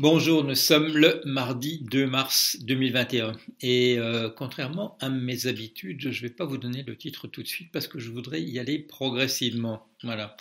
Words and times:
Bonjour, 0.00 0.44
nous 0.44 0.54
sommes 0.54 0.96
le 0.96 1.20
mardi 1.26 1.80
2 1.82 2.06
mars 2.06 2.56
2021 2.62 3.36
et 3.60 3.98
euh, 3.98 4.30
contrairement 4.30 4.96
à 4.98 5.10
mes 5.10 5.46
habitudes, 5.46 6.10
je 6.10 6.22
ne 6.22 6.28
vais 6.28 6.34
pas 6.34 6.46
vous 6.46 6.56
donner 6.56 6.82
le 6.82 6.96
titre 6.96 7.26
tout 7.26 7.42
de 7.42 7.46
suite 7.46 7.70
parce 7.70 7.86
que 7.86 7.98
je 7.98 8.10
voudrais 8.10 8.40
y 8.40 8.58
aller 8.58 8.78
progressivement. 8.78 9.86
Voilà. 10.02 10.38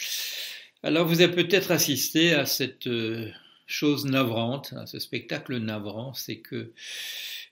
Alors 0.81 1.05
vous 1.05 1.19
avez 1.19 1.43
peut-être 1.43 1.71
assisté 1.71 2.33
à 2.33 2.45
cette 2.45 2.87
euh, 2.87 3.29
chose 3.67 4.05
navrante, 4.05 4.71
à 4.77 4.85
ce 4.85 4.97
spectacle 4.97 5.57
navrant, 5.57 6.13
c'est 6.13 6.39
que 6.39 6.71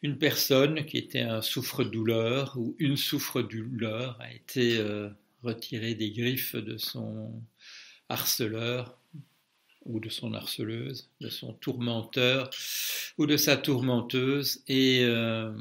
une 0.02 0.18
personne 0.18 0.86
qui 0.86 0.98
était 0.98 1.20
un 1.20 1.42
souffre-douleur 1.42 2.54
ou 2.56 2.74
une 2.80 2.96
souffre-douleur 2.96 4.18
a 4.22 4.32
été 4.32 4.78
euh, 4.78 5.10
retirée 5.44 5.94
des 5.94 6.12
griffes 6.12 6.56
de 6.56 6.78
son 6.78 7.44
harceleur 8.08 8.98
ou 9.88 10.00
de 10.00 10.10
son 10.10 10.34
harceleuse, 10.34 11.10
de 11.22 11.30
son 11.30 11.54
tourmenteur 11.54 12.50
ou 13.18 13.26
de 13.26 13.38
sa 13.38 13.58
tourmenteuse. 13.58 14.64
Et 14.68 15.02
euh, 15.04 15.52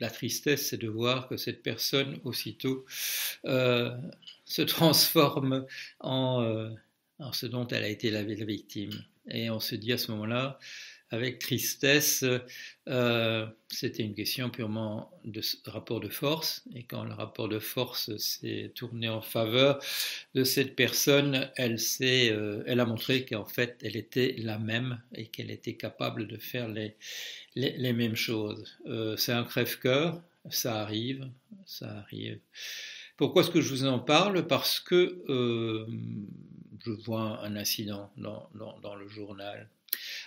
la 0.00 0.10
tristesse, 0.10 0.68
c'est 0.68 0.78
de 0.78 0.88
voir 0.88 1.28
que 1.28 1.36
cette 1.36 1.62
personne, 1.62 2.18
aussitôt, 2.24 2.84
euh, 3.44 3.96
se 4.44 4.62
transforme 4.62 5.66
en, 6.00 6.42
euh, 6.42 6.70
en, 7.18 7.32
ce 7.32 7.46
dont 7.46 7.66
elle 7.68 7.84
a 7.84 7.88
été 7.88 8.10
la, 8.10 8.22
la 8.22 8.44
victime. 8.44 8.92
Et 9.28 9.50
on 9.50 9.60
se 9.60 9.76
dit 9.76 9.92
à 9.92 9.98
ce 9.98 10.10
moment-là, 10.10 10.58
avec 11.12 11.38
tristesse, 11.38 12.24
euh, 12.88 13.46
c'était 13.68 14.02
une 14.02 14.14
question 14.14 14.48
purement 14.48 15.10
de 15.24 15.42
rapport 15.66 16.00
de 16.00 16.08
force. 16.08 16.64
Et 16.74 16.84
quand 16.84 17.04
le 17.04 17.12
rapport 17.12 17.50
de 17.50 17.58
force 17.58 18.16
s'est 18.16 18.72
tourné 18.74 19.10
en 19.10 19.20
faveur 19.20 19.78
de 20.34 20.42
cette 20.42 20.74
personne, 20.74 21.50
elle, 21.56 21.76
euh, 22.00 22.64
elle 22.66 22.80
a 22.80 22.86
montré 22.86 23.26
qu'en 23.26 23.44
fait, 23.44 23.78
elle 23.82 23.96
était 23.96 24.36
la 24.38 24.58
même 24.58 25.02
et 25.14 25.26
qu'elle 25.26 25.50
était 25.50 25.74
capable 25.74 26.26
de 26.26 26.38
faire 26.38 26.66
les, 26.68 26.96
les, 27.56 27.92
mêmes 27.92 28.16
choses. 28.16 28.78
Euh, 28.86 29.14
c'est 29.18 29.32
un 29.32 29.44
crève-cœur, 29.44 30.22
ça 30.48 30.80
arrive, 30.80 31.28
ça 31.66 31.90
arrive. 31.98 32.40
Pourquoi 33.18 33.42
est-ce 33.42 33.50
que 33.50 33.60
je 33.60 33.68
vous 33.68 33.84
en 33.84 33.98
parle? 33.98 34.46
Parce 34.46 34.80
que 34.80 35.22
je 35.28 36.90
vois 37.04 37.44
un 37.44 37.54
incident 37.54 38.10
dans, 38.16 38.48
dans 38.54 38.94
le 38.94 39.06
journal 39.08 39.68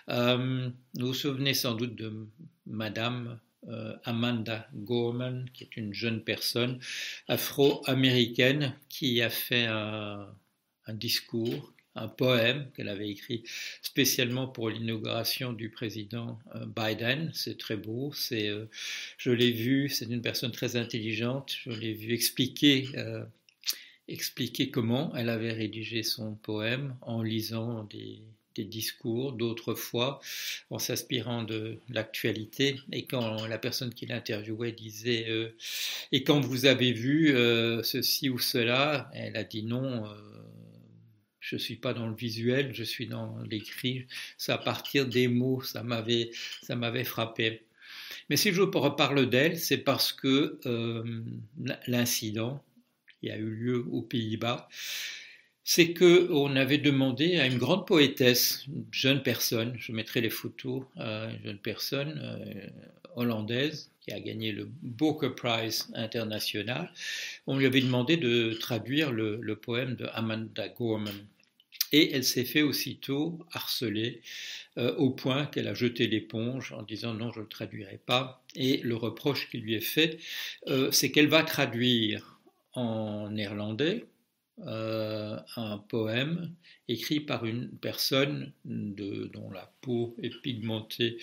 euh, 0.10 0.70
vous 0.94 1.08
vous 1.08 1.14
souvenez 1.14 1.54
sans 1.54 1.74
doute 1.74 1.96
de 1.96 2.28
Madame 2.66 3.40
euh, 3.68 3.96
Amanda 4.04 4.68
Gorman, 4.74 5.50
qui 5.54 5.64
est 5.64 5.78
une 5.78 5.94
jeune 5.94 6.24
personne 6.24 6.80
afro-américaine 7.28 8.76
qui 8.90 9.22
a 9.22 9.30
fait 9.30 9.66
un, 9.66 10.28
discours, 10.90 11.74
un 11.96 12.08
poème 12.08 12.70
qu'elle 12.76 12.90
avait 12.90 13.10
écrit 13.10 13.44
spécialement 13.82 14.48
pour 14.48 14.70
l'inauguration 14.70 15.54
du 15.54 15.70
président 15.72 16.38
euh, 16.54 16.66
Biden. 16.66 17.32
C'est 17.34 17.58
très 17.58 17.78
beau. 17.78 18.14
C'est, 18.14 18.52
je 19.18 19.32
l'ai 19.32 19.52
vu. 19.52 19.90
C'est 19.90 20.06
une 20.06 20.22
personne 20.22 20.52
très 20.52 20.76
intelligente. 20.76 21.56
Je 21.66 21.72
l'ai 21.72 21.94
vu 21.94 22.14
expliquer. 22.14 22.90
expliquer 24.08 24.70
comment 24.70 25.16
elle 25.16 25.30
avait 25.30 25.54
rédigé 25.54 26.04
son 26.04 26.36
poème 26.36 26.96
en 27.02 27.24
lisant 27.24 27.86
des, 27.86 28.22
des 28.56 28.64
discours 28.64 29.34
d'autrefois 29.34 30.20
en 30.70 30.80
s'inspirant 30.80 31.44
de 31.44 31.78
l'actualité. 31.90 32.80
Et 32.92 33.06
quand 33.06 33.46
la 33.48 33.58
personne 33.58 33.94
qui 33.94 34.06
l'interviewait 34.06 34.72
disait 34.72 35.26
euh, 35.30 35.56
Et 36.12 36.24
quand 36.24 36.40
vous 36.40 36.66
avez 36.66 36.94
vu 36.94 37.36
euh, 37.36 37.84
ceci 37.84 38.30
ou 38.30 38.40
cela, 38.40 39.10
elle 39.14 39.38
a 39.38 39.44
dit 39.44 39.64
non. 39.64 40.06
Euh, 40.06 40.16
je 41.40 41.58
ne 41.58 41.60
suis 41.60 41.76
pas 41.76 41.94
dans 41.94 42.08
le 42.08 42.16
visuel, 42.16 42.74
je 42.74 42.84
suis 42.84 43.06
dans 43.06 43.38
l'écrit. 43.44 44.08
C'est 44.36 44.52
à 44.52 44.58
partir 44.58 45.06
des 45.06 45.28
mots, 45.28 45.62
ça 45.62 45.84
m'avait, 45.84 46.32
ça 46.64 46.76
m'avait 46.76 47.04
frappé. 47.04 47.62
Mais 48.30 48.36
si 48.36 48.52
je 48.52 48.62
reparle 48.62 49.30
d'elle, 49.30 49.60
c'est 49.60 49.78
parce 49.78 50.12
que 50.12 50.60
l'incident 51.86 52.64
qui 53.20 53.30
a 53.30 53.38
eu 53.38 53.48
lieu 53.48 53.86
aux 53.92 54.02
Pays-Bas, 54.02 54.68
c'est 55.68 55.94
que 55.94 56.32
on 56.32 56.56
avait 56.56 56.78
demandé 56.78 57.38
à 57.40 57.48
une 57.48 57.58
grande 57.58 57.88
poétesse, 57.88 58.64
une 58.68 58.86
jeune 58.92 59.24
personne, 59.24 59.76
je 59.80 59.92
mettrai 59.92 60.22
les 60.22 60.30
photos, 60.30 60.84
à 60.96 61.26
une 61.32 61.44
jeune 61.44 61.58
personne 61.58 62.22
euh, 62.24 62.68
hollandaise 63.16 63.90
qui 64.00 64.12
a 64.12 64.20
gagné 64.20 64.52
le 64.52 64.70
Booker 64.84 65.32
Prize 65.36 65.88
international, 65.96 66.94
on 67.48 67.58
lui 67.58 67.66
avait 67.66 67.82
demandé 67.82 68.16
de 68.16 68.54
traduire 68.54 69.12
le, 69.12 69.56
poème 69.56 69.96
de 69.96 70.06
Amanda 70.14 70.70
Gorman. 70.70 71.16
Et 71.92 72.14
elle 72.14 72.24
s'est 72.24 72.46
fait 72.46 72.62
aussitôt 72.62 73.40
harceler 73.52 74.22
euh, 74.78 74.96
au 74.98 75.10
point 75.10 75.48
qu'elle 75.48 75.68
a 75.68 75.74
jeté 75.74 76.08
l'éponge 76.08 76.74
en 76.74 76.84
disant 76.84 77.16
non, 77.16 77.32
je 77.32 77.40
ne 77.40 77.44
le 77.44 77.50
traduirai 77.50 78.00
pas. 78.06 78.44
Et 78.56 78.78
le 78.84 78.96
reproche 78.96 79.50
qui 79.50 79.58
lui 79.58 79.74
est 79.74 79.80
fait, 79.80 80.20
euh, 80.68 80.92
c'est 80.92 81.12
qu'elle 81.12 81.28
va 81.28 81.42
traduire 81.44 82.40
en 82.74 83.30
néerlandais, 83.32 84.06
euh, 84.66 85.38
un 85.58 85.78
poème 85.78 86.54
écrit 86.88 87.20
par 87.20 87.46
une 87.46 87.70
personne 87.72 88.54
dont 88.64 89.52
la 89.52 89.70
peau 89.82 90.16
est 90.24 90.30
pigmentée 90.42 91.18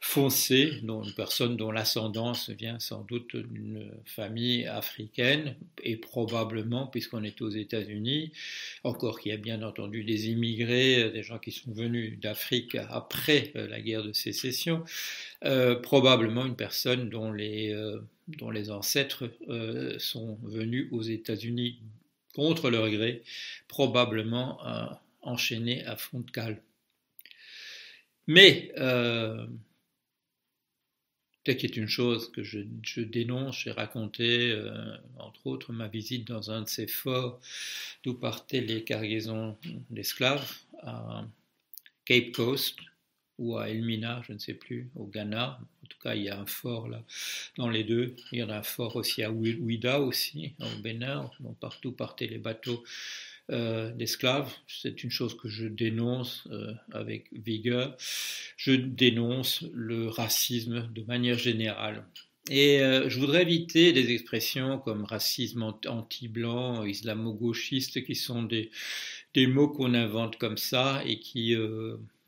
foncée, 0.00 0.70
dont 0.84 1.02
une 1.02 1.14
personne 1.14 1.56
dont 1.56 1.72
l'ascendance 1.72 2.48
vient 2.50 2.78
sans 2.78 3.02
doute 3.02 3.34
d'une 3.34 3.90
famille 4.04 4.66
africaine 4.66 5.56
et 5.82 5.96
probablement, 5.96 6.86
puisqu'on 6.86 7.24
est 7.24 7.42
aux 7.42 7.50
États-Unis, 7.50 8.30
encore 8.84 9.18
qu'il 9.18 9.32
y 9.32 9.34
a 9.34 9.38
bien 9.38 9.62
entendu 9.62 10.04
des 10.04 10.28
immigrés, 10.28 11.10
des 11.10 11.24
gens 11.24 11.40
qui 11.40 11.50
sont 11.50 11.72
venus 11.72 12.20
d'Afrique 12.20 12.76
après 12.76 13.50
la 13.54 13.80
guerre 13.80 14.04
de 14.04 14.12
sécession, 14.12 14.84
euh, 15.44 15.74
probablement 15.74 16.46
une 16.46 16.56
personne 16.56 17.10
dont 17.10 17.32
les, 17.32 17.72
euh, 17.72 17.98
dont 18.28 18.50
les 18.50 18.70
ancêtres 18.70 19.28
sont 19.98 20.38
venus 20.44 20.88
aux 20.92 21.02
États-Unis 21.02 21.80
contre 22.36 22.68
leur 22.68 22.90
gré, 22.90 23.22
probablement 23.66 24.64
euh, 24.66 24.84
enchaîné 25.22 25.82
à 25.86 25.96
fond 25.96 26.20
de 26.20 26.30
cale. 26.30 26.62
Mais, 28.26 28.72
euh, 28.76 29.46
peut-être 31.42 31.76
une 31.78 31.88
chose 31.88 32.30
que 32.30 32.42
je, 32.42 33.00
dénonce, 33.00 33.60
j'ai 33.60 33.70
raconté, 33.70 34.50
euh, 34.50 34.94
entre 35.18 35.46
autres, 35.46 35.72
ma 35.72 35.88
visite 35.88 36.28
dans 36.28 36.50
un 36.50 36.60
de 36.62 36.68
ces 36.68 36.86
forts 36.86 37.40
d'où 38.04 38.12
partaient 38.12 38.60
les 38.60 38.84
cargaisons 38.84 39.56
d'esclaves 39.88 40.52
à 40.82 41.24
Cape 42.04 42.32
Coast, 42.32 42.80
ou 43.38 43.56
à 43.56 43.70
Elmina, 43.70 44.22
je 44.26 44.34
ne 44.34 44.38
sais 44.38 44.54
plus, 44.54 44.90
au 44.94 45.06
Ghana. 45.06 45.58
En 45.86 45.88
tout 45.88 45.98
cas, 46.02 46.14
il 46.16 46.24
y 46.24 46.28
a 46.28 46.40
un 46.40 46.46
fort 46.46 46.88
là, 46.88 47.00
dans 47.56 47.68
les 47.68 47.84
deux. 47.84 48.16
Il 48.32 48.40
y 48.40 48.42
en 48.42 48.50
a 48.50 48.56
un 48.56 48.64
fort 48.64 48.96
aussi 48.96 49.22
à 49.22 49.30
Ouida 49.30 50.00
aussi, 50.00 50.54
au 50.60 50.82
Bénin, 50.82 51.30
dont 51.38 51.54
partout 51.54 51.92
partaient 51.92 52.26
les 52.26 52.38
bateaux 52.38 52.82
euh, 53.52 53.92
d'esclaves. 53.92 54.52
C'est 54.66 55.04
une 55.04 55.12
chose 55.12 55.36
que 55.36 55.48
je 55.48 55.68
dénonce 55.68 56.48
euh, 56.50 56.72
avec 56.90 57.32
vigueur. 57.32 57.96
Je 58.56 58.72
dénonce 58.72 59.64
le 59.72 60.08
racisme 60.08 60.90
de 60.92 61.02
manière 61.02 61.38
générale. 61.38 62.04
Et 62.50 62.80
euh, 62.80 63.08
je 63.08 63.20
voudrais 63.20 63.42
éviter 63.42 63.92
des 63.92 64.10
expressions 64.10 64.80
comme 64.80 65.04
racisme 65.04 65.72
anti-blanc, 65.86 66.84
islamo-gauchiste, 66.84 68.04
qui 68.04 68.16
sont 68.16 68.42
des, 68.42 68.72
des 69.34 69.46
mots 69.46 69.68
qu'on 69.68 69.94
invente 69.94 70.36
comme 70.36 70.58
ça 70.58 71.02
et 71.06 71.20
qui 71.20 71.54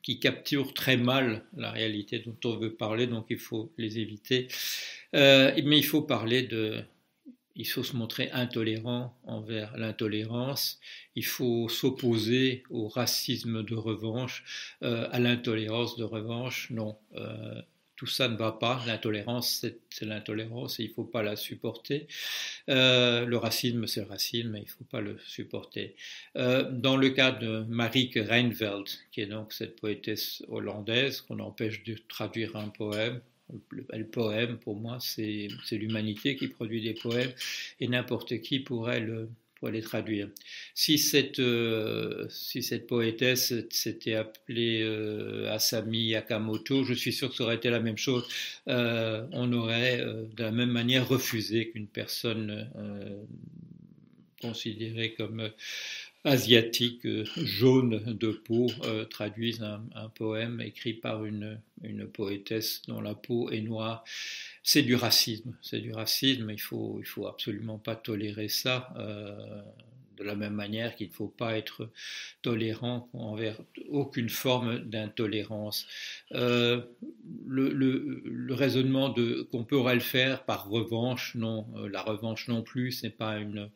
qui 0.09 0.19
capturent 0.19 0.73
très 0.73 0.97
mal 0.97 1.45
la 1.55 1.71
réalité 1.71 2.21
dont 2.21 2.39
on 2.47 2.57
veut 2.57 2.73
parler, 2.73 3.07
donc 3.07 3.27
il 3.29 3.39
faut 3.39 3.71
les 3.77 3.99
éviter. 3.99 4.49
Euh, 5.15 5.53
mais 5.67 5.77
il 5.77 5.85
faut 5.85 6.01
parler 6.01 6.45
de, 6.45 6.83
il 7.57 7.67
faut 7.67 7.83
se 7.83 7.95
montrer 7.95 8.31
intolérant 8.31 9.15
envers 9.25 9.77
l'intolérance, 9.77 10.81
il 11.15 11.27
faut 11.27 11.69
s'opposer 11.69 12.63
au 12.71 12.89
racisme 12.89 13.63
de 13.63 13.75
revanche, 13.75 14.73
euh, 14.83 15.07
à 15.13 15.19
l'intolérance 15.19 15.99
de 15.99 16.05
revanche, 16.05 16.71
non. 16.71 16.97
Euh, 17.15 17.61
tout 17.99 18.07
ça 18.07 18.29
ne 18.29 18.37
va 18.37 18.53
pas. 18.53 18.81
L'intolérance, 18.87 19.67
c'est 19.91 20.05
l'intolérance 20.05 20.79
et 20.79 20.85
il 20.85 20.91
ne 20.91 20.95
faut 20.95 21.05
pas 21.05 21.23
la 21.25 21.35
supporter. 21.35 22.07
Euh, 22.69 23.27
le 23.27 23.37
racisme, 23.37 23.89
c'est 23.89 24.03
le 24.03 24.07
racisme 24.07 24.55
et 24.55 24.61
il 24.61 24.65
ne 24.65 24.69
faut 24.69 24.85
pas 24.85 25.01
le 25.01 25.19
supporter. 25.27 25.97
Euh, 26.37 26.71
dans 26.71 26.97
le 26.97 27.11
cas 27.11 27.33
de 27.33 27.65
Marieke 27.69 28.15
Reinveld, 28.15 28.87
qui 29.11 29.21
est 29.21 29.27
donc 29.27 29.53
cette 29.53 29.75
poétesse 29.81 30.45
hollandaise 30.47 31.21
qu'on 31.23 31.41
empêche 31.41 31.83
de 31.83 31.97
traduire 32.09 32.55
un 32.55 32.69
poème, 32.69 33.21
le, 33.71 34.05
poème, 34.05 34.59
pour 34.59 34.77
moi, 34.77 34.99
c'est 35.01 35.49
l'humanité 35.73 36.37
qui 36.37 36.47
produit 36.49 36.83
des 36.83 36.95
poèmes 36.95 37.33
et 37.81 37.89
n'importe 37.89 38.41
qui 38.43 38.61
pourrait 38.61 39.01
le, 39.01 39.29
pour 39.59 39.71
les 39.71 39.83
traduire. 39.83 40.29
Si 40.75 40.99
cette, 40.99 41.41
euh, 41.41 42.27
si 42.31 42.63
cette 42.63 42.87
poétesse 42.87 43.53
s'était 43.71 44.15
appelée 44.15 44.83
euh, 44.83 45.53
Asami 45.53 46.09
Yakamoto, 46.09 46.85
je 46.85 46.95
suis 46.95 47.13
sûr 47.13 47.31
que 47.31 47.37
ça 47.37 47.45
aurait 47.45 47.57
été 47.57 47.71
la 47.71 47.81
même 47.81 47.99
chose. 47.99 48.27
Euh, 48.69 49.27
on 49.33 49.53
aurait 49.53 49.99
de 49.99 50.43
la 50.43 50.53
même 50.53 50.71
manière 50.71 51.09
refusé 51.09 51.71
qu'une 51.71 51.89
personne 51.89 52.71
considérée 54.41 55.15
comme 55.15 55.51
asiatiques 56.25 57.07
jaunes 57.37 58.03
de 58.07 58.31
peau 58.31 58.67
traduisent 59.11 59.63
un, 59.63 60.09
poème 60.11 60.61
écrit 60.61 60.95
par 60.95 61.25
une, 61.25 61.61
poétesse 62.13 62.83
dont 62.89 63.01
la 63.01 63.15
peau 63.15 63.51
est 63.51 63.61
noire. 63.61 64.05
C'est 64.63 64.83
du 64.83 64.95
racisme, 64.95 65.57
c'est 65.63 65.81
du 65.81 65.93
racisme, 65.93 66.51
il 66.51 66.61
faut, 66.61 66.99
il 67.01 67.07
faut 67.07 67.27
absolument 67.27 67.79
pas 67.79 67.97
tolérer 67.97 68.49
ça 68.49 68.95
de 70.19 70.25
la 70.25 70.35
même 70.35 70.55
manière 70.55 70.95
qu'il 70.97 71.09
ne 71.09 71.13
faut 71.13 71.29
pas 71.29 71.57
être 71.57 71.91
tolérant 72.43 73.09
envers 73.13 73.57
aucune 73.89 74.29
forme 74.29 74.79
d'intolérance. 74.81 75.87
Euh, 76.33 76.83
le, 77.47 78.55
raisonnement 78.55 79.15
qu'on 79.51 79.65
pourrait 79.65 79.95
le 79.95 80.01
faire 80.01 80.45
par 80.45 80.69
revanche, 80.69 81.35
non, 81.35 81.67
euh, 81.77 81.89
la 81.89 82.03
revanche 82.03 82.49
non 82.49 82.63
plus, 82.63 82.93
ce 82.93 83.07
n'est 83.07 83.13
pas 83.13 83.39
une, 83.39 83.71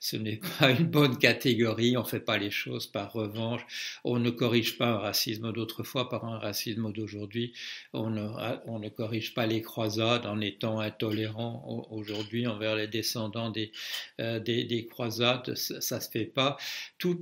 ce 0.00 0.16
n'est 0.16 0.40
pas 0.58 0.70
une 0.70 0.86
bonne 0.86 1.16
catégorie. 1.16 1.96
On 1.96 2.02
ne 2.02 2.06
fait 2.06 2.20
pas 2.20 2.38
les 2.38 2.50
choses 2.50 2.86
par 2.86 3.12
revanche. 3.12 3.62
On 4.04 4.18
ne 4.18 4.30
corrige 4.30 4.76
pas 4.76 4.88
un 4.88 4.98
racisme 4.98 5.52
d'autrefois 5.52 6.08
par 6.08 6.24
un 6.24 6.38
racisme 6.38 6.92
d'aujourd'hui. 6.92 7.52
On 7.92 8.10
ne, 8.10 8.28
on 8.66 8.78
ne 8.78 8.88
corrige 8.88 9.34
pas 9.34 9.46
les 9.46 9.62
croisades 9.62 10.26
en 10.26 10.40
étant 10.40 10.80
intolérant 10.80 11.86
aujourd'hui 11.90 12.46
envers 12.46 12.76
les 12.76 12.88
descendants 12.88 13.50
des, 13.50 13.72
euh, 14.20 14.40
des 14.40 14.88
croisades 14.90 15.54
ça 15.80 16.00
se 16.00 16.10
fait 16.10 16.24
pas. 16.24 16.56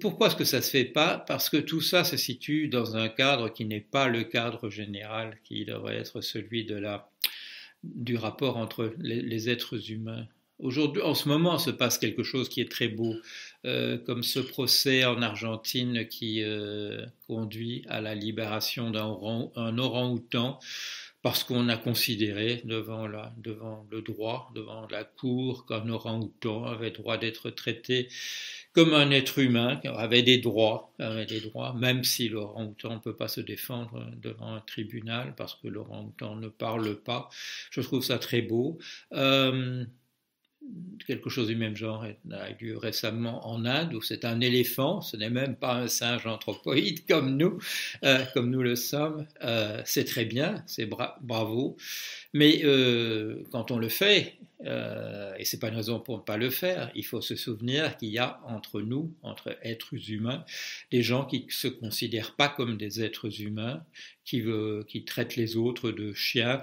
Pourquoi 0.00 0.28
est-ce 0.28 0.36
que 0.36 0.44
ça 0.44 0.62
se 0.62 0.70
fait 0.70 0.84
pas? 0.84 1.18
Parce 1.26 1.48
que 1.48 1.56
tout 1.56 1.80
ça 1.80 2.04
se 2.04 2.16
situe 2.16 2.68
dans 2.68 2.96
un 2.96 3.08
cadre 3.08 3.48
qui 3.48 3.64
n'est 3.64 3.80
pas 3.80 4.08
le 4.08 4.24
cadre 4.24 4.70
général, 4.70 5.38
qui 5.44 5.64
devrait 5.64 5.96
être 5.96 6.20
celui 6.20 6.64
de 6.64 6.76
la, 6.76 7.10
du 7.82 8.16
rapport 8.16 8.56
entre 8.56 8.94
les, 8.98 9.48
êtres 9.48 9.90
humains. 9.90 10.26
Aujourd'hui, 10.58 11.02
en 11.02 11.14
ce 11.14 11.28
moment, 11.28 11.58
se 11.58 11.70
passe 11.70 11.98
quelque 11.98 12.22
chose 12.22 12.48
qui 12.48 12.62
est 12.62 12.70
très 12.70 12.88
beau, 12.88 13.14
euh, 13.66 13.98
comme 13.98 14.22
ce 14.22 14.40
procès 14.40 15.04
en 15.04 15.20
Argentine 15.20 16.08
qui 16.08 16.42
euh, 16.42 17.04
conduit 17.26 17.84
à 17.88 18.00
la 18.00 18.14
libération 18.14 18.90
d'un 18.90 19.78
orang-outan 19.78 20.58
parce 21.26 21.42
qu'on 21.42 21.68
a 21.68 21.76
considéré 21.76 22.62
devant, 22.66 23.08
la, 23.08 23.34
devant 23.38 23.84
le 23.90 24.00
droit, 24.00 24.52
devant 24.54 24.86
la 24.88 25.02
cour, 25.02 25.66
qu'un 25.66 25.88
orang-outan 25.88 26.66
avait 26.66 26.92
droit 26.92 27.18
d'être 27.18 27.50
traité 27.50 28.06
comme 28.72 28.94
un 28.94 29.10
être 29.10 29.40
humain, 29.40 29.80
avait 29.86 30.22
des 30.22 30.38
droits, 30.38 30.94
avait 31.00 31.26
des 31.26 31.40
droits, 31.40 31.74
même 31.74 32.04
si 32.04 32.28
l'orang-outan 32.28 32.94
ne 32.94 33.00
peut 33.00 33.16
pas 33.16 33.26
se 33.26 33.40
défendre 33.40 34.08
devant 34.22 34.54
un 34.54 34.60
tribunal 34.60 35.34
parce 35.36 35.56
que 35.56 35.66
l'orang-outan 35.66 36.36
ne 36.36 36.46
parle 36.46 36.94
pas. 36.94 37.28
Je 37.72 37.80
trouve 37.80 38.04
ça 38.04 38.20
très 38.20 38.40
beau. 38.40 38.78
Euh, 39.10 39.84
quelque 41.06 41.30
chose 41.30 41.48
du 41.48 41.56
même 41.56 41.76
genre 41.76 42.04
a 42.04 42.50
eu 42.50 42.54
lieu 42.60 42.76
récemment 42.76 43.48
en 43.48 43.64
Inde, 43.64 43.94
où 43.94 44.02
c'est 44.02 44.24
un 44.24 44.40
éléphant, 44.40 45.00
ce 45.00 45.16
n'est 45.16 45.30
même 45.30 45.56
pas 45.56 45.74
un 45.74 45.88
singe 45.88 46.26
anthropoïde 46.26 47.06
comme 47.06 47.36
nous, 47.36 47.58
euh, 48.04 48.24
comme 48.34 48.50
nous 48.50 48.62
le 48.62 48.76
sommes. 48.76 49.26
Euh, 49.42 49.80
c'est 49.84 50.04
très 50.04 50.24
bien, 50.24 50.62
c'est 50.66 50.86
bravo. 50.86 51.76
Mais 52.32 52.60
quand 53.50 53.70
on 53.70 53.78
le 53.78 53.88
fait, 53.88 54.34
euh, 54.64 55.34
et 55.38 55.44
c'est 55.44 55.58
pas 55.58 55.68
une 55.68 55.76
raison 55.76 56.00
pour 56.00 56.18
ne 56.18 56.22
pas 56.22 56.36
le 56.36 56.50
faire. 56.50 56.90
Il 56.94 57.04
faut 57.04 57.20
se 57.20 57.36
souvenir 57.36 57.96
qu'il 57.98 58.08
y 58.08 58.18
a 58.18 58.40
entre 58.46 58.80
nous, 58.80 59.14
entre 59.22 59.56
êtres 59.62 60.10
humains, 60.10 60.44
des 60.90 61.02
gens 61.02 61.24
qui 61.24 61.44
ne 61.46 61.50
se 61.50 61.68
considèrent 61.68 62.34
pas 62.34 62.48
comme 62.48 62.76
des 62.76 63.02
êtres 63.02 63.42
humains, 63.42 63.84
qui, 64.26 64.40
veut, 64.40 64.84
qui 64.86 65.04
traitent 65.04 65.36
les 65.36 65.56
autres 65.56 65.90
de 65.90 66.12
chiens, 66.12 66.60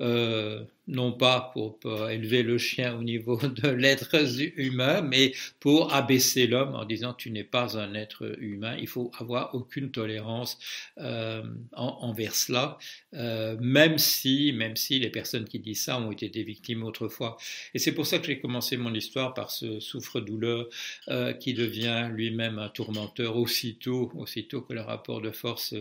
euh, 0.00 0.62
non 0.86 1.12
pas 1.12 1.50
pour, 1.52 1.78
élever 2.10 2.42
le 2.42 2.58
chien 2.58 2.96
au 2.96 3.02
niveau 3.02 3.38
de 3.62 3.68
l'être 3.68 4.14
humain, 4.56 5.02
mais 5.02 5.32
pour 5.60 5.92
abaisser 5.92 6.46
l'homme 6.46 6.74
en 6.74 6.84
disant 6.84 7.14
tu 7.14 7.30
n'es 7.30 7.44
pas 7.44 7.78
un 7.78 7.94
être 7.94 8.36
humain. 8.40 8.76
Il 8.78 8.86
faut 8.86 9.10
avoir 9.18 9.54
aucune 9.54 9.90
tolérance 9.90 10.58
euh, 10.98 11.42
envers 11.72 12.34
cela, 12.34 12.78
euh, 13.14 13.56
même 13.60 13.98
si, 13.98 14.52
même 14.52 14.76
si 14.76 14.98
les 14.98 15.10
personnes 15.10 15.44
qui 15.44 15.58
disent 15.58 15.84
ça 15.84 15.98
ont 15.98 16.12
été 16.12 16.28
des 16.28 16.42
victimes 16.42 16.82
autrefois. 16.84 17.36
Et 17.74 17.78
c'est 17.78 17.92
pour 17.92 18.06
ça 18.06 18.18
que 18.18 18.26
j'ai 18.26 18.38
commencé 18.38 18.76
mon 18.76 18.94
histoire 18.94 19.34
par 19.34 19.50
ce 19.50 19.80
souffre-douleur 19.80 20.68
euh, 21.08 21.32
qui 21.32 21.54
devient 21.54 22.08
lui-même 22.12 22.58
un 22.58 22.68
tourmenteur 22.68 23.36
aussitôt, 23.36 24.12
aussitôt 24.14 24.60
que 24.60 24.72
le 24.72 24.82
rapport 24.82 25.20
de 25.20 25.30
force 25.30 25.74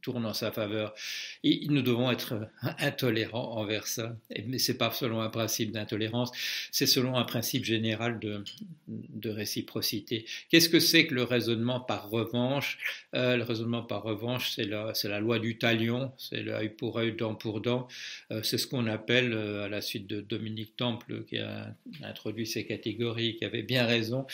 tourne 0.00 0.26
en 0.26 0.34
sa 0.34 0.52
faveur. 0.52 0.94
Et 1.44 1.66
nous 1.68 1.82
devons 1.82 2.10
être 2.10 2.48
intolérants 2.78 3.56
envers 3.56 3.86
ça. 3.86 4.16
Mais 4.46 4.58
ce 4.58 4.72
n'est 4.72 4.78
pas 4.78 4.90
selon 4.90 5.20
un 5.20 5.30
principe 5.30 5.72
d'intolérance, 5.72 6.30
c'est 6.70 6.86
selon 6.86 7.16
un 7.16 7.24
principe 7.24 7.64
général 7.64 8.18
de, 8.18 8.44
de 8.88 9.30
réciprocité. 9.30 10.24
Qu'est-ce 10.50 10.68
que 10.68 10.80
c'est 10.80 11.06
que 11.06 11.14
le 11.14 11.22
raisonnement 11.22 11.80
par 11.80 12.10
revanche? 12.10 12.78
Euh, 13.14 13.36
Le 13.36 13.42
raisonnement 13.42 13.82
par 13.82 14.02
revanche, 14.02 14.52
c'est 14.54 14.64
la, 14.64 14.92
la, 15.04 15.20
loi 15.20 15.38
du 15.38 15.58
talion, 15.58 16.12
c'est 16.18 16.42
l'œil 16.42 16.70
pour 16.70 16.98
œil, 16.98 17.12
dent 17.12 17.34
pour 17.34 17.60
dent. 17.60 17.88
Euh, 18.30 18.42
c'est 18.42 18.58
ce 18.58 18.66
qu'on 18.66 18.86
appelle, 18.86 19.32
euh, 19.32 19.64
à 19.64 19.68
la 19.68 19.80
suite 19.80 20.06
de 20.06 20.20
Dominique 20.20 20.76
Temple, 20.76 21.24
qui 21.28 21.38
a 21.38 21.74
introduit 22.02 22.46
ces 22.46 22.64
catégories, 22.64 23.36
qui 23.36 23.44
avait 23.44 23.62
bien 23.62 23.86
raison, 23.86 24.26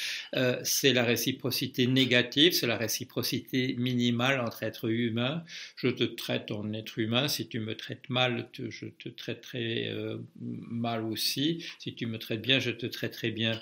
c'est 0.62 0.92
la 0.92 1.04
réciprocité 1.04 1.86
négative, 1.86 2.52
c'est 2.52 2.66
la 2.66 2.76
réciprocité 2.76 3.74
minimale 3.78 4.40
entre 4.40 4.62
êtres 4.62 4.88
humains 4.88 5.44
je 5.76 5.88
te 5.88 6.04
traite 6.04 6.50
en 6.50 6.72
être 6.72 6.98
humain, 6.98 7.28
si 7.28 7.48
tu 7.48 7.60
me 7.60 7.76
traites 7.76 8.08
mal, 8.08 8.48
je 8.58 8.86
te 8.86 9.08
traiterai 9.08 9.88
euh, 9.88 10.18
mal 10.40 11.04
aussi, 11.04 11.64
si 11.78 11.94
tu 11.94 12.06
me 12.06 12.18
traites 12.18 12.42
bien, 12.42 12.58
je 12.58 12.70
te 12.70 12.86
traiterai 12.86 13.30
bien. 13.30 13.60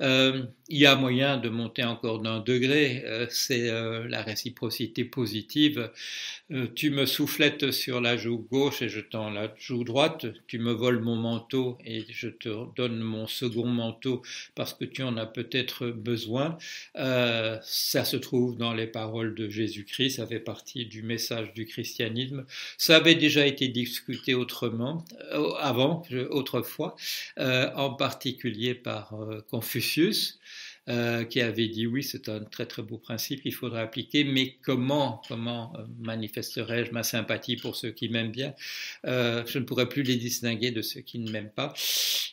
Euh, 0.00 0.44
il 0.68 0.78
y 0.78 0.86
a 0.86 0.96
moyen 0.96 1.38
de 1.38 1.48
monter 1.48 1.82
encore 1.82 2.20
d'un 2.20 2.40
degré, 2.40 3.02
euh, 3.06 3.26
c'est 3.30 3.68
la 4.08 4.22
réciprocité 4.22 5.04
positive. 5.04 5.90
tu 6.74 6.90
me 6.90 7.06
soufflettes 7.06 7.70
sur 7.70 8.00
la 8.00 8.16
joue 8.16 8.46
gauche 8.50 8.82
et 8.82 8.88
je 8.88 9.00
tends 9.00 9.30
la 9.30 9.52
joue 9.58 9.84
droite, 9.84 10.26
tu 10.46 10.58
me 10.58 10.72
voles 10.72 11.00
mon 11.00 11.16
manteau 11.16 11.78
et 11.84 12.04
je 12.10 12.28
te 12.28 12.50
donne 12.76 12.98
mon 13.00 13.26
second 13.26 13.66
manteau 13.66 14.22
parce 14.54 14.74
que 14.74 14.84
tu 14.84 15.02
en 15.02 15.16
as 15.16 15.26
peut-être 15.26 15.86
besoin. 15.86 16.58
ça 16.94 18.04
se 18.04 18.16
trouve 18.16 18.56
dans 18.56 18.74
les 18.74 18.86
paroles 18.86 19.34
de 19.34 19.48
Jésus-Christ, 19.48 20.16
ça 20.16 20.26
fait 20.26 20.40
partie 20.40 20.86
du 20.86 21.02
message 21.02 21.52
du 21.54 21.66
christianisme. 21.66 22.44
Ça 22.76 22.96
avait 22.96 23.14
déjà 23.14 23.46
été 23.46 23.68
discuté 23.68 24.34
autrement, 24.34 25.04
euh, 25.32 25.52
avant, 25.60 26.02
autrefois, 26.30 26.96
euh, 27.38 27.70
en 27.74 27.90
particulier 27.94 28.74
par 28.74 29.14
euh, 29.14 29.44
Confucius. 29.88 30.38
qui 31.28 31.40
avait 31.40 31.68
dit 31.68 31.86
oui, 31.86 32.02
c'est 32.02 32.28
un 32.30 32.40
très 32.40 32.64
très 32.66 32.82
beau 32.82 32.96
principe 32.98 33.42
qu'il 33.42 33.54
faudrait 33.54 33.82
appliquer, 33.82 34.24
mais 34.24 34.56
comment, 34.62 35.20
comment 35.28 35.72
manifesterais-je 35.98 36.92
ma 36.92 37.02
sympathie 37.02 37.56
pour 37.56 37.76
ceux 37.76 37.90
qui 37.90 38.08
m'aiment 38.08 38.32
bien? 38.32 38.54
Je 39.04 39.58
ne 39.58 39.64
pourrais 39.64 39.88
plus 39.88 40.02
les 40.02 40.16
distinguer 40.16 40.70
de 40.70 40.80
ceux 40.80 41.00
qui 41.00 41.18
ne 41.18 41.30
m'aiment 41.30 41.50
pas. 41.50 41.74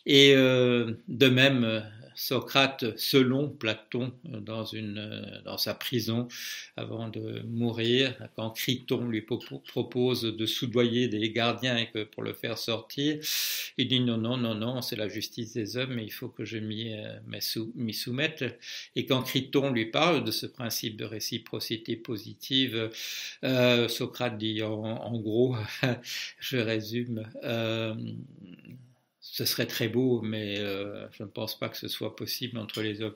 Et 0.05 0.35
de 0.35 1.27
même, 1.27 1.83
Socrate, 2.15 2.97
selon 2.97 3.49
Platon, 3.49 4.13
dans, 4.23 4.65
une, 4.65 5.41
dans 5.45 5.57
sa 5.57 5.73
prison 5.73 6.27
avant 6.77 7.09
de 7.09 7.41
mourir, 7.45 8.15
quand 8.35 8.51
Criton 8.51 9.07
lui 9.07 9.21
propose 9.21 10.23
de 10.23 10.45
soudoyer 10.45 11.07
des 11.07 11.29
gardiens 11.31 11.85
pour 12.11 12.23
le 12.23 12.33
faire 12.33 12.57
sortir, 12.57 13.19
il 13.77 13.87
dit 13.87 13.99
non, 13.99 14.17
non, 14.17 14.37
non, 14.37 14.55
non, 14.55 14.81
c'est 14.81 14.95
la 14.95 15.07
justice 15.07 15.53
des 15.53 15.77
hommes, 15.77 15.93
mais 15.95 16.05
il 16.05 16.11
faut 16.11 16.29
que 16.29 16.45
je 16.45 16.57
m'y 16.57 17.93
soumette. 17.93 18.59
Et 18.95 19.05
quand 19.05 19.23
Criton 19.23 19.71
lui 19.71 19.85
parle 19.85 20.23
de 20.23 20.31
ce 20.31 20.45
principe 20.45 20.97
de 20.97 21.05
réciprocité 21.05 21.95
positive, 21.95 22.89
euh, 23.43 23.87
Socrate 23.87 24.37
dit 24.37 24.61
en, 24.63 25.17
gros, 25.19 25.55
je 26.39 26.57
résume, 26.57 27.27
euh, 27.43 27.95
ce 29.35 29.43
serait 29.43 29.65
très 29.65 29.89
beau, 29.89 30.21
mais 30.21 30.59
euh, 30.59 31.07
je 31.11 31.23
ne 31.23 31.27
pense 31.27 31.59
pas 31.59 31.67
que 31.67 31.75
ce 31.75 31.89
soit 31.89 32.15
possible 32.15 32.57
entre 32.57 32.81
les 32.81 33.01
hommes. 33.01 33.15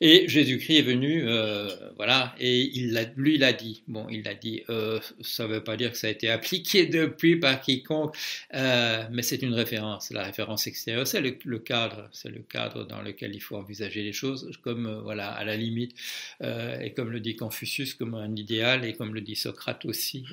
Et 0.00 0.28
Jésus-Christ 0.28 0.78
est 0.78 0.82
venu, 0.82 1.24
euh, 1.26 1.68
voilà, 1.96 2.32
et 2.38 2.60
il 2.60 2.96
lui, 3.16 3.34
il 3.34 3.42
a 3.42 3.52
dit, 3.52 3.82
bon, 3.88 4.06
il 4.08 4.28
a 4.28 4.34
dit, 4.34 4.62
euh, 4.70 5.00
ça 5.20 5.48
ne 5.48 5.54
veut 5.54 5.64
pas 5.64 5.76
dire 5.76 5.90
que 5.90 5.98
ça 5.98 6.06
a 6.06 6.10
été 6.10 6.30
appliqué 6.30 6.86
depuis 6.98 7.40
par 7.40 7.60
quiconque, 7.60 8.14
mais 8.52 9.22
c'est 9.22 9.42
une 9.42 9.52
référence. 9.52 10.12
La 10.12 10.22
référence 10.22 10.68
extérieure, 10.68 11.08
c'est 11.08 11.20
le, 11.20 11.58
cadre, 11.58 12.08
c'est 12.12 12.30
le 12.30 12.42
cadre 12.42 12.86
dans 12.86 13.02
lequel 13.02 13.34
il 13.34 13.40
faut 13.40 13.56
envisager 13.56 14.04
les 14.04 14.12
choses, 14.12 14.52
comme, 14.62 15.00
voilà, 15.02 15.32
à 15.32 15.42
la 15.44 15.56
limite, 15.56 15.96
et 16.40 16.92
comme 16.94 17.10
le 17.10 17.18
dit 17.18 17.34
Confucius, 17.34 17.94
comme 17.94 18.14
un 18.14 18.36
idéal, 18.36 18.84
et 18.84 18.92
comme 18.92 19.12
le 19.12 19.22
dit 19.22 19.34
Socrate 19.34 19.84
aussi, 19.86 20.24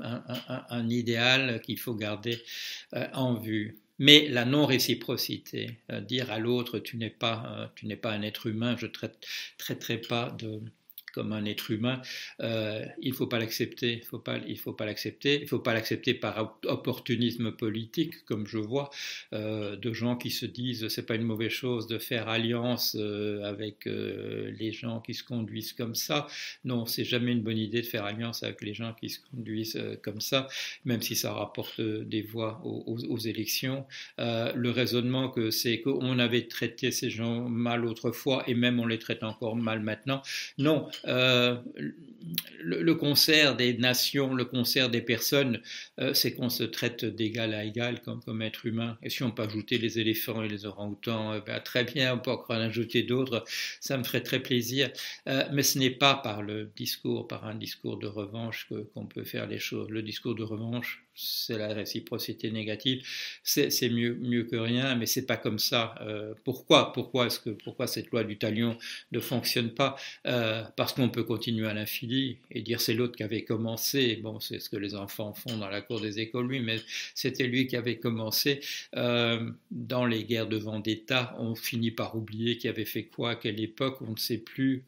un 0.00 0.88
idéal 0.88 1.60
qu'il 1.62 1.78
faut 1.78 1.94
garder 1.94 2.42
en 3.12 3.34
vue. 3.34 3.78
Mais 3.98 4.28
la 4.28 4.44
non-réciprocité, 4.44 5.78
dire 6.02 6.30
à 6.30 6.38
l'autre 6.38 6.78
tu 6.78 6.96
n'es 6.96 7.10
pas, 7.10 7.70
euh, 7.84 7.96
pas 7.96 8.12
un 8.12 8.22
être 8.22 8.46
humain, 8.46 8.76
je 8.76 8.86
ne 8.86 8.92
traiterai 9.58 9.98
pas 9.98 10.30
de, 10.30 10.60
comme 11.12 11.32
un 11.32 11.44
être 11.44 11.70
humain, 11.70 12.00
euh, 12.40 12.84
il 13.00 13.12
faut 13.12 13.26
pas 13.26 13.38
l'accepter. 13.38 13.98
Il 14.02 14.04
faut 14.04 14.18
pas, 14.18 14.38
faut 14.56 14.72
pas 14.72 14.86
l'accepter. 14.86 15.40
Il 15.42 15.48
faut 15.48 15.58
pas 15.58 15.74
l'accepter 15.74 16.14
par 16.14 16.58
opportunisme 16.66 17.52
politique, 17.52 18.24
comme 18.24 18.46
je 18.46 18.58
vois 18.58 18.90
euh, 19.32 19.76
de 19.76 19.92
gens 19.92 20.16
qui 20.16 20.30
se 20.30 20.46
disent 20.46 20.88
c'est 20.88 21.06
pas 21.06 21.14
une 21.14 21.22
mauvaise 21.22 21.50
chose 21.50 21.86
de 21.86 21.98
faire 21.98 22.28
alliance 22.28 22.96
euh, 22.98 23.42
avec 23.44 23.84
les 23.84 24.72
gens 24.72 25.00
qui 25.00 25.14
se 25.14 25.24
conduisent 25.24 25.72
comme 25.72 25.94
ça. 25.94 26.26
Non, 26.64 26.86
c'est 26.86 27.04
jamais 27.04 27.32
une 27.32 27.42
bonne 27.42 27.58
idée 27.58 27.82
de 27.82 27.86
faire 27.86 28.04
alliance 28.04 28.42
avec 28.42 28.62
les 28.62 28.74
gens 28.74 28.94
qui 28.98 29.10
se 29.10 29.18
conduisent 29.30 29.80
comme 30.02 30.20
ça, 30.20 30.48
même 30.84 31.02
si 31.02 31.16
ça 31.16 31.32
rapporte 31.32 31.80
des 31.80 32.22
voix 32.22 32.60
aux, 32.64 32.98
aux 33.08 33.18
élections. 33.18 33.86
le 34.18 34.70
raisonnement 34.70 35.28
que 35.30 35.50
c'est 35.50 35.80
qu'on 35.80 36.18
avait 36.18 36.46
traité 36.46 36.90
ces 36.90 37.10
gens 37.10 37.48
mal 37.48 37.84
autrefois 37.84 38.44
et 38.46 38.54
même 38.54 38.80
on 38.80 38.86
les 38.86 38.98
traite 38.98 39.22
encore 39.22 39.56
mal 39.56 39.80
maintenant. 39.80 40.22
Non, 40.58 40.88
euh, 41.06 41.56
le, 42.60 42.94
concert 42.94 43.56
des 43.56 43.76
nations, 43.76 44.34
le 44.34 44.44
concert 44.44 44.88
des 44.88 45.02
personnes, 45.02 45.60
euh, 45.98 46.14
c'est 46.14 46.32
qu'on 46.32 46.48
se 46.48 46.62
traite 46.62 47.04
d'égal 47.04 47.54
à 47.54 47.64
égal 47.64 48.00
comme, 48.02 48.22
comme 48.22 48.42
être 48.42 48.66
humain. 48.66 48.96
Et 49.02 49.10
si 49.10 49.22
on 49.22 49.30
peut 49.30 49.42
ajouter 49.42 49.78
les 49.78 49.98
éléphants 49.98 50.42
et 50.42 50.48
les 50.48 50.64
orang-outans, 50.64 51.32
euh, 51.32 51.40
ben, 51.40 51.60
très 51.60 51.84
bien, 51.84 52.14
on 52.14 52.18
peut 52.18 52.30
encore 52.30 52.56
en 52.56 52.60
ajouter 52.60 53.02
d'autres, 53.02 53.44
ça 53.80 53.98
me 53.98 54.04
ferait 54.04 54.22
très 54.22 54.40
plaisir. 54.40 54.90
mais 55.26 55.62
ce 55.62 55.78
n'est 55.78 55.90
pas 55.90 56.14
par 56.14 56.42
le 56.42 56.70
discours, 56.76 57.26
par 57.26 57.46
un 57.46 57.54
discours 57.54 57.98
de 57.98 58.06
revanche 58.06 58.68
qu'on 58.94 59.06
peut 59.06 59.24
faire 59.24 59.46
les 59.46 59.58
choses. 59.58 59.88
Le 59.90 60.02
discours 60.02 60.34
de 60.34 60.42
revanche, 60.44 61.04
c'est 61.14 61.58
la 61.58 61.68
réciprocité 61.68 62.50
négative, 62.50 63.02
c'est 63.42 63.88
mieux, 63.90 64.14
mieux 64.14 64.44
que 64.44 64.56
rien, 64.56 64.94
mais 64.94 65.06
c'est 65.06 65.26
pas 65.26 65.36
comme 65.36 65.58
ça. 65.58 65.94
Euh, 66.00 66.34
pourquoi 66.44 66.92
Pourquoi 66.92 67.26
est-ce 67.26 67.38
que 67.40 67.50
pourquoi 67.50 67.86
cette 67.86 68.10
loi 68.10 68.24
du 68.24 68.38
talion 68.38 68.78
ne 69.12 69.20
fonctionne 69.20 69.70
pas? 69.70 69.96
Euh, 70.26 70.62
Parce 70.76 70.92
qu'on 70.94 71.10
peut 71.10 71.24
continuer 71.24 71.68
à 71.68 71.74
l'infini 71.74 72.38
et 72.50 72.62
dire 72.62 72.80
c'est 72.80 72.94
l'autre 72.94 73.16
qui 73.16 73.22
avait 73.22 73.44
commencé. 73.44 74.16
Bon, 74.16 74.40
c'est 74.40 74.58
ce 74.58 74.70
que 74.70 74.76
les 74.76 74.94
enfants 74.94 75.34
font 75.34 75.58
dans 75.58 75.68
la 75.68 75.82
cour 75.82 76.00
des 76.00 76.18
écoles, 76.18 76.48
lui, 76.48 76.60
mais 76.60 76.78
c'était 77.14 77.46
lui 77.46 77.66
qui 77.66 77.76
avait 77.76 77.98
commencé. 77.98 78.60
Euh, 78.96 79.50
dans 79.70 80.06
les 80.06 80.24
guerres 80.24 80.48
de 80.48 80.56
vendetta, 80.56 81.36
on 81.38 81.54
finit 81.54 81.90
par 81.90 82.16
oublier 82.16 82.56
qui 82.56 82.68
avait 82.68 82.84
fait 82.84 83.04
quoi, 83.04 83.32
à 83.32 83.34
quelle 83.36 83.60
époque, 83.60 83.98
on 84.02 84.12
ne 84.12 84.16
sait 84.16 84.38
plus. 84.38 84.84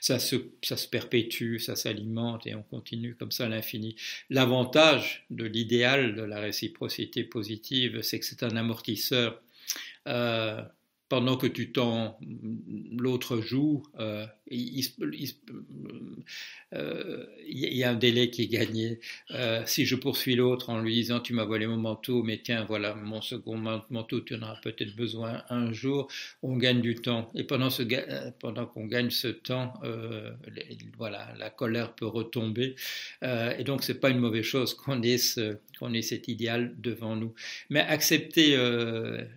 ça 0.00 0.18
se 0.18 0.36
ça 0.62 0.76
se 0.76 0.88
perpétue, 0.88 1.58
ça 1.58 1.76
s'alimente 1.76 2.46
et 2.46 2.54
on 2.54 2.62
continue 2.62 3.14
comme 3.14 3.32
ça 3.32 3.46
à 3.46 3.48
l'infini. 3.48 3.96
L'avantage 4.30 5.24
de 5.30 5.47
l'idéal 5.48 6.14
de 6.14 6.22
la 6.22 6.40
réciprocité 6.40 7.24
positive, 7.24 8.02
c'est 8.02 8.18
que 8.20 8.26
c'est 8.26 8.42
un 8.42 8.56
amortisseur. 8.56 9.42
Euh, 10.06 10.62
pendant 11.08 11.36
que 11.36 11.46
tu 11.46 11.72
t'en 11.72 12.18
l'autre 12.96 13.40
joue, 13.40 13.82
euh, 13.98 14.26
il, 14.50 14.84
euh, 16.74 17.24
y 17.46 17.82
a 17.82 17.90
un 17.90 17.94
délai 17.94 18.30
qui 18.30 18.42
est 18.42 18.48
gagné. 18.48 19.00
Euh, 19.30 19.62
si 19.66 19.86
je 19.86 19.96
poursuis 19.96 20.34
l'autre 20.36 20.70
en 20.70 20.80
lui 20.80 20.94
disant 20.94 21.20
tu 21.20 21.32
m'as 21.32 21.44
volé 21.44 21.66
mon 21.66 21.76
manteau, 21.76 22.22
mais 22.22 22.40
tiens 22.42 22.64
voilà 22.64 22.94
mon 22.94 23.22
second 23.22 23.56
manteau, 23.90 24.20
tu 24.20 24.34
en 24.34 24.42
auras 24.42 24.60
peut-être 24.62 24.94
besoin 24.96 25.42
un 25.48 25.72
jour, 25.72 26.08
on 26.42 26.56
gagne 26.56 26.80
du 26.80 26.94
temps. 26.96 27.30
Et 27.34 27.44
pendant 27.44 27.70
ce 27.70 27.82
pendant 28.38 28.66
qu'on 28.66 28.86
gagne 28.86 29.10
ce 29.10 29.28
temps, 29.28 29.72
voilà 30.98 31.32
la 31.38 31.50
colère 31.50 31.94
peut 31.94 32.06
retomber. 32.06 32.74
et 33.22 33.64
donc 33.64 33.82
c'est 33.82 34.00
pas 34.00 34.10
une 34.10 34.18
mauvaise 34.18 34.44
chose 34.44 34.74
qu'on 34.74 35.02
ait 35.02 35.16
qu'on 35.78 35.94
ait 35.94 36.02
cet 36.02 36.28
idéal 36.28 36.74
devant 36.78 37.16
nous. 37.16 37.34
Mais 37.70 37.80
accepter 37.80 38.56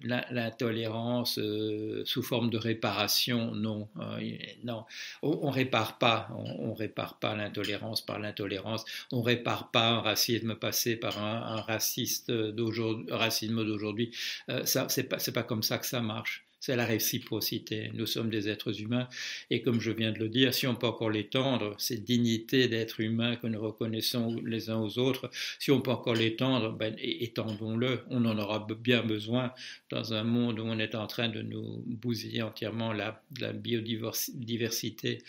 l'intolérance 0.03 1.39
euh, 1.61 2.03
sous 2.05 2.23
forme 2.23 2.49
de 2.49 2.57
réparation, 2.57 3.51
non, 3.53 3.87
euh, 3.99 4.37
non, 4.63 4.85
on, 5.21 5.47
ne 5.47 5.53
répare 5.53 5.97
pas, 5.97 6.29
on, 6.35 6.73
répare 6.73 7.19
pas 7.19 7.35
l'intolérance 7.35 8.05
par 8.05 8.19
l'intolérance, 8.19 8.85
on 9.11 9.21
répare 9.21 9.71
pas 9.71 9.89
un 9.89 10.01
racisme 10.01 10.55
passé 10.55 10.95
par 10.95 11.23
un, 11.23 11.61
raciste 11.61 12.31
d'aujourd'hui, 12.31 13.11
racisme 13.11 13.65
d'aujourd'hui. 13.65 14.11
Euh, 14.49 14.65
ça, 14.65 14.87
c'est 14.89 15.03
pas, 15.03 15.17
pas 15.17 15.43
comme 15.43 15.63
ça 15.63 15.77
que 15.77 15.85
ça 15.85 16.01
marche 16.01 16.45
c'est 16.61 16.75
la 16.75 16.85
réciprocité. 16.85 17.89
Nous 17.95 18.05
sommes 18.05 18.29
des 18.29 18.47
êtres 18.47 18.79
humains 18.81 19.09
et 19.49 19.63
comme 19.63 19.81
je 19.81 19.89
viens 19.91 20.11
de 20.11 20.19
le 20.19 20.29
dire, 20.29 20.53
si 20.53 20.67
on 20.67 20.75
peut 20.75 20.85
encore 20.85 21.09
l'étendre, 21.09 21.73
cette 21.79 22.03
dignité 22.03 22.67
d'être 22.67 23.01
humain 23.01 23.35
que 23.35 23.47
nous 23.47 23.59
reconnaissons 23.59 24.39
les 24.45 24.69
uns 24.69 24.77
aux 24.77 24.99
autres, 24.99 25.31
si 25.57 25.71
on 25.71 25.81
peut 25.81 25.89
encore 25.89 26.13
l'étendre, 26.13 26.71
ben, 26.71 26.95
étendons-le. 26.99 28.01
On 28.09 28.23
en 28.25 28.37
aura 28.37 28.65
bien 28.79 29.01
besoin 29.01 29.51
dans 29.89 30.13
un 30.13 30.23
monde 30.23 30.59
où 30.59 30.63
on 30.63 30.77
est 30.77 30.93
en 30.93 31.07
train 31.07 31.29
de 31.29 31.41
nous 31.41 31.83
bousiller 31.87 32.43
entièrement 32.43 32.93
la, 32.93 33.23
biodiversité. 33.53 35.23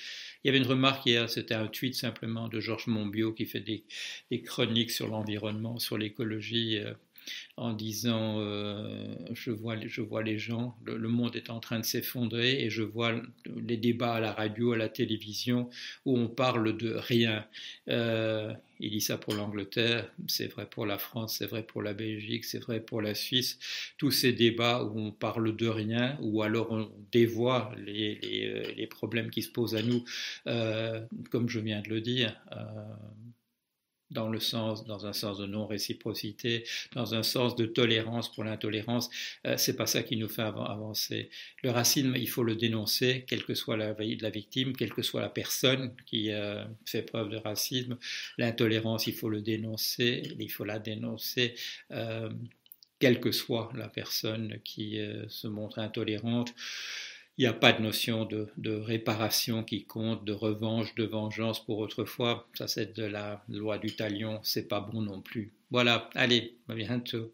Il 0.45 0.47
y 0.47 0.51
avait 0.51 0.59
une 0.59 0.67
remarque 0.67 1.07
hier, 1.07 1.31
c'était 1.31 1.55
un 1.55 1.67
tweet 1.67 1.95
simplement 1.95 2.49
de 2.49 2.61
Georges 2.61 2.89
Monbiot 2.89 3.33
qui 3.33 3.47
fait 3.47 3.61
des, 3.61 3.85
des 4.31 4.43
chroniques 4.43 4.91
sur 4.91 5.09
l'environnement, 5.09 5.79
sur 5.79 5.97
l'écologie. 5.97 6.79
Euh, 6.79 6.93
en 7.57 7.73
disant 7.73 8.41
euh, 8.41 9.15
je, 9.33 9.51
vois, 9.51 9.77
je 9.87 10.01
vois 10.01 10.23
les 10.23 10.39
gens, 10.39 10.77
le, 10.85 11.09
monde 11.09 11.37
est 11.37 11.51
en 11.51 11.61
train 11.61 11.79
de 11.79 11.85
s'effondrer 11.85 12.63
et 12.63 12.71
je 12.71 12.83
vois 12.83 13.13
les 13.67 13.77
débats 13.77 14.15
à 14.15 14.21
la 14.21 14.33
radio, 14.33 14.73
à 14.73 14.77
la 14.77 14.89
télévision 14.89 15.69
où 16.05 16.19
on 16.19 16.29
parle 16.29 16.77
de 16.77 16.95
rien. 16.95 17.47
Euh, 17.89 18.53
il 18.81 18.91
dit 18.91 19.01
ça 19.01 19.17
pour 19.17 19.35
l'Angleterre, 19.35 20.11
c'est 20.27 20.49
vrai 20.49 20.67
pour 20.67 20.87
la 20.87 20.99
France, 20.99 21.37
c'est 21.39 21.47
vrai 21.47 21.63
pour 21.63 21.83
la 21.83 21.95
Belgique, 21.95 22.45
c'est 22.45 22.59
vrai 22.59 22.81
pour 22.81 23.01
la 23.01 23.15
Suisse. 23.15 23.59
Tous 23.97 24.11
ces 24.11 24.33
débats 24.33 24.83
où 24.83 24.99
on 24.99 25.13
parle 25.13 25.55
de 25.55 25.69
rien, 25.69 26.19
ou 26.21 26.43
alors 26.43 26.73
on 26.73 26.91
dévoie 27.13 27.73
les, 27.79 28.19
les, 28.77 28.87
problèmes 28.89 29.31
qui 29.31 29.43
se 29.43 29.51
posent 29.51 29.77
à 29.77 29.83
nous, 29.83 30.05
euh, 30.49 31.01
comme 31.31 31.49
je 31.49 31.61
viens 31.61 31.81
de 31.81 31.91
le 31.91 32.01
dire 32.01 32.37
dans 34.13 34.29
le 34.29 34.41
sens, 34.41 34.85
dans 34.87 35.07
un 35.07 35.13
sens 35.13 35.39
de 35.39 35.47
non-réciprocité, 35.47 36.65
dans 36.95 37.15
un 37.15 37.23
sens 37.23 37.57
de 37.57 37.67
tolérance 37.67 38.33
pour 38.33 38.45
l'intolérance. 38.45 39.11
Euh, 39.47 39.57
c'est 39.57 39.77
pas 39.77 39.87
ça 39.87 40.03
qui 40.03 40.17
nous 40.17 40.29
fait 40.29 40.43
avancer. 40.43 41.31
Le 41.63 41.71
racisme, 41.71 42.15
il 42.17 42.29
faut 42.29 42.45
le 42.45 42.55
dénoncer, 42.55 43.25
quelle 43.27 43.45
que 43.45 43.55
soit 43.55 43.77
la, 43.77 43.95
la 43.99 44.31
victime, 44.31 44.75
quelle 44.77 44.93
que 44.93 45.03
soit 45.03 45.21
la 45.21 45.29
personne 45.29 45.95
qui 46.07 46.31
euh, 46.31 46.65
fait 46.87 47.03
preuve 47.03 47.31
de 47.31 47.37
racisme. 47.37 47.99
L'intolérance, 48.39 49.07
il 49.07 49.15
faut 49.15 49.29
le 49.29 49.41
dénoncer, 49.41 50.23
il 50.39 50.51
faut 50.51 50.65
la 50.65 50.79
dénoncer. 50.79 51.55
Euh, 51.91 52.31
quelle 52.99 53.19
que 53.19 53.33
soit 53.33 53.73
la 53.75 53.89
personne 53.89 54.61
qui 54.63 54.97
se 55.27 55.49
montre 55.49 55.81
intolérante. 55.81 56.55
Il 57.39 57.43
n'y 57.43 57.49
a 57.49 57.55
pas 57.55 57.73
de 57.73 57.83
notion 57.83 58.27
de, 58.27 58.49
réparation 58.71 59.65
qui 59.65 59.85
compte, 59.85 60.25
de 60.25 60.33
revanche, 60.33 60.95
de 60.95 61.05
vengeance 61.05 61.65
pour 61.65 61.79
autrefois. 61.79 62.47
Ça, 62.55 62.69
c'est 62.69 62.95
de 62.97 63.05
la 63.05 63.43
loi 63.49 63.79
du 63.79 63.97
talion. 63.97 64.39
C'est 64.43 64.69
pas 64.69 64.81
bon 64.81 65.01
non 65.01 65.21
plus. 65.21 65.53
Voilà. 65.71 66.11
Allez, 66.15 66.57
à 66.69 66.75
bientôt. 66.75 67.33